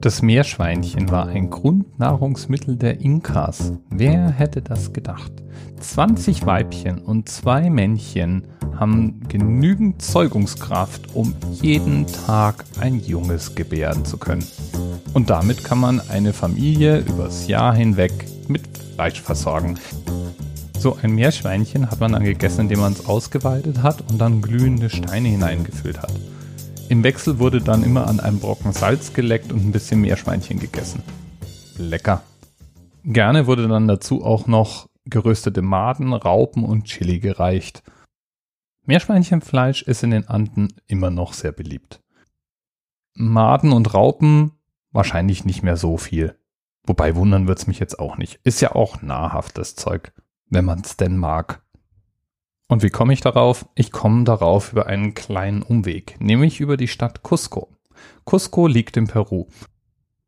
Das 0.00 0.22
Meerschweinchen 0.22 1.10
war 1.10 1.26
ein 1.26 1.50
Grundnahrungsmittel 1.50 2.76
der 2.76 3.02
Inkas. 3.02 3.74
Wer 3.90 4.30
hätte 4.30 4.62
das 4.62 4.94
gedacht? 4.94 5.30
20 5.78 6.46
Weibchen 6.46 7.00
und 7.00 7.28
zwei 7.28 7.68
Männchen 7.68 8.46
haben 8.78 9.20
genügend 9.28 10.00
Zeugungskraft, 10.00 11.14
um 11.14 11.34
jeden 11.60 12.06
Tag 12.06 12.64
ein 12.80 12.98
Junges 13.00 13.54
gebären 13.54 14.06
zu 14.06 14.16
können. 14.16 14.46
Und 15.12 15.28
damit 15.28 15.64
kann 15.64 15.78
man 15.78 16.00
eine 16.08 16.32
Familie 16.32 17.00
übers 17.00 17.46
Jahr 17.46 17.74
hinweg 17.74 18.12
mit 18.48 18.62
Fleisch 18.94 19.20
versorgen. 19.20 19.78
So 20.78 20.96
ein 21.02 21.14
Meerschweinchen 21.14 21.90
hat 21.90 22.00
man 22.00 22.12
dann 22.12 22.24
gegessen, 22.24 22.62
indem 22.62 22.80
man 22.80 22.94
es 22.94 23.04
ausgeweidet 23.04 23.82
hat 23.82 24.02
und 24.10 24.18
dann 24.18 24.40
glühende 24.40 24.88
Steine 24.88 25.28
hineingefüllt 25.28 26.00
hat. 26.00 26.14
Im 26.90 27.04
Wechsel 27.04 27.38
wurde 27.38 27.60
dann 27.60 27.84
immer 27.84 28.08
an 28.08 28.18
einem 28.18 28.40
Brocken 28.40 28.72
Salz 28.72 29.12
geleckt 29.12 29.52
und 29.52 29.64
ein 29.64 29.70
bisschen 29.70 30.00
Meerschweinchen 30.00 30.58
gegessen. 30.58 31.04
Lecker. 31.78 32.24
Gerne 33.04 33.46
wurde 33.46 33.68
dann 33.68 33.86
dazu 33.86 34.24
auch 34.24 34.48
noch 34.48 34.88
geröstete 35.04 35.62
Maden, 35.62 36.12
Raupen 36.12 36.64
und 36.64 36.86
Chili 36.86 37.20
gereicht. 37.20 37.84
Meerschweinchenfleisch 38.86 39.82
ist 39.82 40.02
in 40.02 40.10
den 40.10 40.26
Anden 40.26 40.74
immer 40.88 41.10
noch 41.10 41.32
sehr 41.32 41.52
beliebt. 41.52 42.00
Maden 43.14 43.70
und 43.70 43.94
Raupen 43.94 44.50
wahrscheinlich 44.90 45.44
nicht 45.44 45.62
mehr 45.62 45.76
so 45.76 45.96
viel. 45.96 46.40
Wobei 46.82 47.14
wundern 47.14 47.46
wird's 47.46 47.68
mich 47.68 47.78
jetzt 47.78 48.00
auch 48.00 48.18
nicht. 48.18 48.40
Ist 48.42 48.60
ja 48.60 48.74
auch 48.74 49.00
nahrhaftes 49.00 49.76
Zeug, 49.76 50.12
wenn 50.46 50.64
man's 50.64 50.96
denn 50.96 51.16
mag. 51.16 51.62
Und 52.70 52.84
wie 52.84 52.90
komme 52.90 53.12
ich 53.12 53.20
darauf? 53.20 53.66
Ich 53.74 53.90
komme 53.90 54.22
darauf 54.22 54.70
über 54.70 54.86
einen 54.86 55.12
kleinen 55.14 55.62
Umweg, 55.62 56.14
nämlich 56.20 56.60
über 56.60 56.76
die 56.76 56.86
Stadt 56.86 57.24
Cusco. 57.24 57.68
Cusco 58.24 58.68
liegt 58.68 58.96
in 58.96 59.08
Peru. 59.08 59.48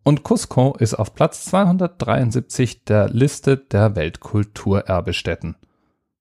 Und 0.03 0.25
Cusco 0.25 0.75
ist 0.77 0.95
auf 0.95 1.15
Platz 1.15 1.45
273 1.45 2.85
der 2.85 3.09
Liste 3.11 3.59
der 3.59 3.95
Weltkulturerbestätten. 3.95 5.55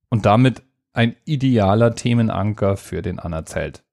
Und 0.10 0.28
damit 0.28 0.62
ein 0.94 1.16
idealer 1.26 1.96
Themenanker 1.96 2.78
für 2.78 3.02
den 3.02 3.18
Anerzählt. 3.18 3.84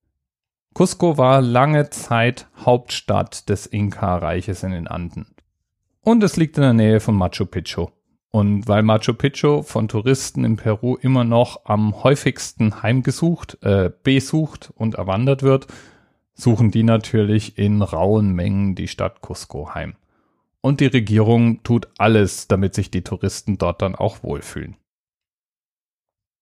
Cusco 0.74 1.16
war 1.16 1.40
lange 1.40 1.88
Zeit 1.88 2.46
Hauptstadt 2.58 3.48
des 3.48 3.64
Inka-Reiches 3.64 4.64
in 4.64 4.72
den 4.72 4.86
Anden. 4.86 5.34
Und 6.02 6.22
es 6.22 6.36
liegt 6.36 6.58
in 6.58 6.62
der 6.62 6.74
Nähe 6.74 7.00
von 7.00 7.14
Machu 7.14 7.46
Picchu. 7.46 7.86
Und 8.30 8.68
weil 8.68 8.82
Machu 8.82 9.14
Picchu 9.14 9.62
von 9.62 9.88
Touristen 9.88 10.44
in 10.44 10.56
Peru 10.56 10.96
immer 10.96 11.24
noch 11.24 11.64
am 11.64 12.02
häufigsten 12.02 12.82
heimgesucht, 12.82 13.58
äh, 13.62 13.90
besucht 14.02 14.70
und 14.76 14.96
erwandert 14.96 15.42
wird, 15.42 15.66
suchen 16.34 16.70
die 16.70 16.82
natürlich 16.82 17.58
in 17.58 17.80
rauen 17.82 18.32
Mengen 18.32 18.74
die 18.74 18.88
Stadt 18.88 19.22
Cusco 19.22 19.74
heim. 19.74 19.96
Und 20.60 20.80
die 20.80 20.86
Regierung 20.86 21.62
tut 21.62 21.88
alles, 21.98 22.48
damit 22.48 22.74
sich 22.74 22.90
die 22.90 23.02
Touristen 23.02 23.58
dort 23.58 23.80
dann 23.80 23.94
auch 23.94 24.22
wohlfühlen. 24.22 24.76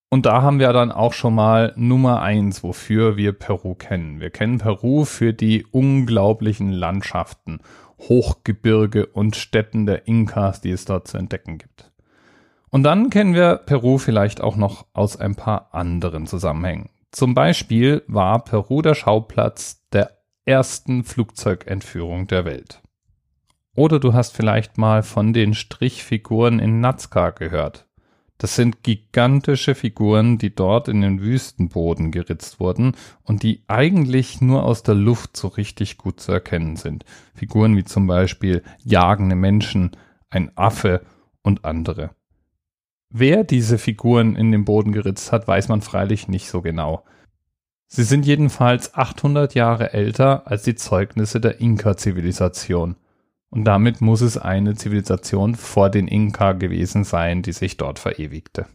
Und 0.09 0.25
da 0.25 0.43
haben 0.43 0.61
wir 0.61 0.73
dann 0.73 0.93
auch 0.93 1.13
schon 1.13 1.35
mal 1.35 1.73
Nummer 1.77 2.23
eins, 2.23 2.63
wofür 2.63 3.17
wir 3.17 3.33
Peru 3.33 3.75
kennen. 3.75 4.21
Wir 4.21 4.31
kennen 4.31 4.59
Peru 4.59 5.05
für 5.05 5.33
die 5.33 5.67
unglaublichen 5.67 6.71
Landschaften 6.71 7.61
Hochgebirge 7.99 9.07
und 9.07 9.37
Städten 9.37 9.87
der 9.87 10.07
Inkas, 10.07 10.61
die 10.61 10.71
es 10.71 10.85
dort 10.85 11.09
zu 11.09 11.19
entdecken 11.19 11.59
gibt. 11.59 11.91
Und 12.71 12.83
dann 12.83 13.11
kennen 13.11 13.35
wir 13.35 13.57
Peru 13.57 13.99
vielleicht 13.99 14.41
auch 14.41 14.57
noch 14.57 14.87
aus 14.93 15.17
ein 15.17 15.35
paar 15.35 15.75
anderen 15.75 16.27
Zusammenhängen. 16.27 16.91
Zum 17.11 17.35
Beispiel 17.35 18.03
war 18.07 18.45
Peru 18.45 18.83
der 18.83 18.95
Schauplatz 18.95 19.89
der 19.93 20.19
ersten 20.45 21.05
Flugzeugentführung 21.05 22.27
der 22.27 22.45
Welt. 22.45 22.83
Oder 23.75 23.99
du 23.99 24.13
hast 24.13 24.37
vielleicht 24.37 24.79
mal 24.79 25.03
von 25.03 25.33
den 25.33 25.55
Strichfiguren 25.55 26.59
in 26.59 26.81
Nazca 26.81 27.31
gehört. 27.31 27.86
Das 28.39 28.55
sind 28.55 28.83
gigantische 28.83 29.75
Figuren, 29.75 30.37
die 30.37 30.55
dort 30.55 30.89
in 30.89 31.01
den 31.01 31.21
Wüstenboden 31.23 32.11
geritzt 32.11 32.61
wurden 32.61 32.95
und 33.23 33.43
die 33.43 33.63
eigentlich 33.67 34.43
nur 34.43 34.65
aus 34.65 34.83
der 34.83 34.95
Luft 34.95 35.37
so 35.37 35.49
richtig 35.49 35.97
gut 35.97 36.21
zu 36.21 36.33
erkennen 36.33 36.77
sind. 36.77 37.05
Figuren 37.35 37.77
wie 37.77 37.85
zum 37.85 38.07
Beispiel 38.07 38.63
jagende 38.85 39.37
Menschen, 39.37 39.93
ein 40.29 40.51
Affe 40.57 41.03
und 41.43 41.65
andere. 41.65 42.11
Wer 43.09 43.45
diese 43.45 43.79
Figuren 43.79 44.37
in 44.37 44.53
den 44.53 44.65
Boden 44.65 44.93
geritzt 44.93 45.33
hat, 45.33 45.49
weiß 45.49 45.69
man 45.69 45.81
freilich 45.81 46.29
nicht 46.29 46.49
so 46.49 46.61
genau. 46.61 47.05
Sie 47.87 48.03
sind 48.03 48.27
jedenfalls 48.27 48.95
800 48.95 49.55
Jahre 49.55 49.93
älter 49.93 50.47
als 50.47 50.65
die 50.65 50.75
Zeugnisse 50.75 51.41
der 51.41 51.61
Inka-Zivilisation. 51.61 52.97
Und 53.51 53.65
damit 53.65 54.01
muss 54.01 54.21
es 54.21 54.37
eine 54.37 54.75
Zivilisation 54.75 55.55
vor 55.55 55.89
den 55.91 56.09
Inka 56.09 56.53
gewesen 56.53 57.05
sein, 57.05 57.43
die 57.43 57.53
sich 57.53 57.77
dort 57.77 57.99
verewigte. 57.99 58.67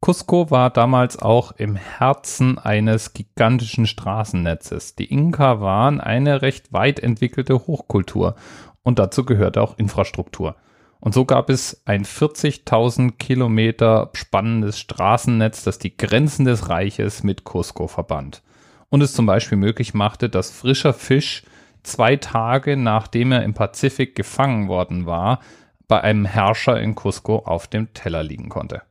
Cusco 0.00 0.50
war 0.50 0.70
damals 0.70 1.18
auch 1.18 1.52
im 1.52 1.74
Herzen 1.74 2.58
eines 2.58 3.12
gigantischen 3.12 3.86
Straßennetzes. 3.86 4.94
Die 4.94 5.12
Inka 5.12 5.60
waren 5.60 6.00
eine 6.00 6.40
recht 6.40 6.72
weit 6.72 7.00
entwickelte 7.00 7.66
Hochkultur 7.66 8.36
und 8.82 8.98
dazu 8.98 9.24
gehörte 9.24 9.60
auch 9.60 9.76
Infrastruktur. 9.76 10.56
Und 11.00 11.14
so 11.14 11.24
gab 11.24 11.50
es 11.50 11.82
ein 11.84 12.04
40.000 12.04 13.18
Kilometer 13.18 14.10
spannendes 14.14 14.78
Straßennetz, 14.78 15.64
das 15.64 15.78
die 15.78 15.96
Grenzen 15.96 16.44
des 16.44 16.68
Reiches 16.68 17.22
mit 17.22 17.42
Cusco 17.44 17.86
verband 17.88 18.42
und 18.90 19.02
es 19.02 19.12
zum 19.12 19.26
Beispiel 19.26 19.58
möglich 19.58 19.94
machte, 19.94 20.28
dass 20.28 20.50
frischer 20.50 20.92
Fisch 20.92 21.42
zwei 21.88 22.16
Tage 22.16 22.76
nachdem 22.76 23.32
er 23.32 23.42
im 23.42 23.54
Pazifik 23.54 24.14
gefangen 24.14 24.68
worden 24.68 25.06
war, 25.06 25.40
bei 25.88 26.00
einem 26.02 26.26
Herrscher 26.26 26.80
in 26.80 26.94
Cusco 26.94 27.38
auf 27.38 27.66
dem 27.66 27.92
Teller 27.94 28.22
liegen 28.22 28.48
konnte. 28.48 28.82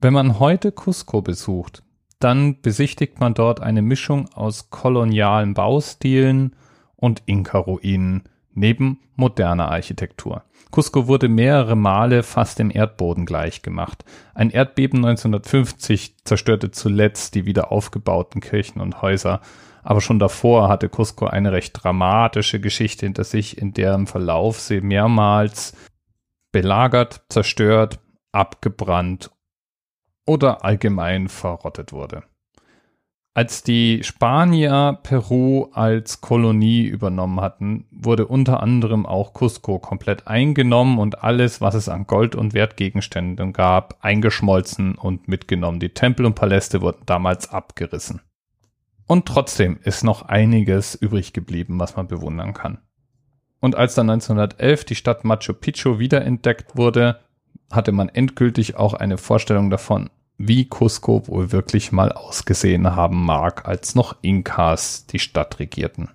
Wenn 0.00 0.14
man 0.14 0.40
heute 0.40 0.72
Cusco 0.72 1.22
besucht, 1.22 1.82
dann 2.18 2.60
besichtigt 2.60 3.20
man 3.20 3.34
dort 3.34 3.60
eine 3.60 3.82
Mischung 3.82 4.28
aus 4.32 4.70
kolonialen 4.70 5.54
Baustilen 5.54 6.56
und 6.96 7.22
Inka-Ruinen 7.26 8.22
neben 8.54 9.00
moderner 9.16 9.70
Architektur. 9.70 10.42
Cusco 10.70 11.06
wurde 11.06 11.28
mehrere 11.28 11.76
Male 11.76 12.22
fast 12.22 12.58
dem 12.58 12.70
Erdboden 12.70 13.26
gleichgemacht. 13.26 14.04
Ein 14.34 14.50
Erdbeben 14.50 14.98
1950 14.98 16.24
zerstörte 16.24 16.70
zuletzt 16.70 17.34
die 17.34 17.44
wieder 17.44 17.70
aufgebauten 17.70 18.40
Kirchen 18.40 18.80
und 18.80 19.02
Häuser 19.02 19.40
aber 19.82 20.00
schon 20.00 20.18
davor 20.18 20.68
hatte 20.68 20.88
Cusco 20.88 21.26
eine 21.26 21.52
recht 21.52 21.82
dramatische 21.82 22.60
Geschichte 22.60 23.06
hinter 23.06 23.24
sich, 23.24 23.58
in 23.58 23.74
deren 23.74 24.06
Verlauf 24.06 24.60
sie 24.60 24.80
mehrmals 24.80 25.76
belagert, 26.52 27.24
zerstört, 27.28 27.98
abgebrannt 28.30 29.30
oder 30.26 30.64
allgemein 30.64 31.28
verrottet 31.28 31.92
wurde. 31.92 32.22
Als 33.34 33.62
die 33.62 34.04
Spanier 34.04 34.98
Peru 35.02 35.70
als 35.72 36.20
Kolonie 36.20 36.82
übernommen 36.82 37.40
hatten, 37.40 37.86
wurde 37.90 38.26
unter 38.26 38.62
anderem 38.62 39.06
auch 39.06 39.32
Cusco 39.32 39.78
komplett 39.78 40.26
eingenommen 40.26 40.98
und 40.98 41.24
alles, 41.24 41.62
was 41.62 41.74
es 41.74 41.88
an 41.88 42.06
Gold 42.06 42.34
und 42.34 42.52
Wertgegenständen 42.52 43.54
gab, 43.54 44.04
eingeschmolzen 44.04 44.96
und 44.96 45.28
mitgenommen. 45.28 45.80
Die 45.80 45.94
Tempel 45.94 46.26
und 46.26 46.34
Paläste 46.34 46.82
wurden 46.82 47.06
damals 47.06 47.48
abgerissen. 47.48 48.20
Und 49.06 49.24
trotzdem 49.24 49.78
ist 49.82 50.04
noch 50.04 50.22
einiges 50.22 50.94
übrig 50.94 51.32
geblieben, 51.32 51.80
was 51.80 51.96
man 51.96 52.08
bewundern 52.08 52.52
kann. 52.52 52.78
Und 53.60 53.76
als 53.76 53.94
dann 53.94 54.10
1911 54.10 54.84
die 54.84 54.94
Stadt 54.94 55.24
Machu 55.24 55.54
Picchu 55.54 55.98
wiederentdeckt 55.98 56.76
wurde, 56.76 57.20
hatte 57.70 57.92
man 57.92 58.10
endgültig 58.10 58.76
auch 58.76 58.92
eine 58.92 59.16
Vorstellung 59.16 59.70
davon, 59.70 60.10
wie 60.44 60.68
Cusco 60.68 61.22
wohl 61.28 61.52
wirklich 61.52 61.92
mal 61.92 62.10
ausgesehen 62.10 62.96
haben 62.96 63.24
mag, 63.24 63.68
als 63.68 63.94
noch 63.94 64.16
Inkas 64.22 65.06
die 65.06 65.20
Stadt 65.20 65.60
regierten. 65.60 66.08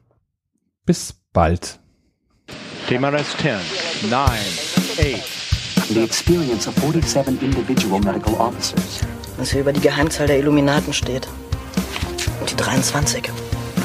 Bis 0.85 1.15
bald. 1.31 1.79
TMRS 2.89 3.37
10, 3.37 4.09
9, 4.09 4.29
8. 4.29 5.87
The 5.89 6.03
experience 6.03 6.67
of 6.67 6.75
47 6.75 7.41
individual 7.41 8.01
medical 8.01 8.33
officers. 8.33 8.99
Was 9.37 9.51
hier 9.51 9.61
über 9.61 9.71
die 9.71 9.79
Geheimzahl 9.79 10.27
der 10.27 10.39
Illuminaten 10.39 10.91
steht. 10.91 11.29
Und 12.41 12.51
die 12.51 12.55
23. 12.57 13.29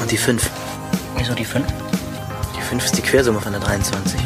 Und 0.01 0.11
die 0.11 0.17
5. 0.17 0.49
Wieso 1.17 1.33
die 1.33 1.45
5? 1.45 1.65
Die 2.57 2.61
5 2.61 2.83
ist 2.83 2.97
die 2.97 3.01
Quersumme 3.01 3.39
von 3.39 3.53
der 3.53 3.61
23. 3.61 4.19